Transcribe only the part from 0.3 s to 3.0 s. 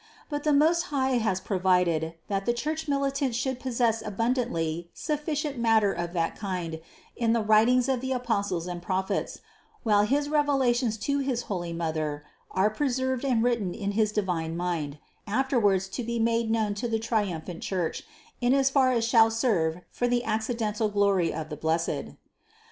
the Most High has provided, that the Church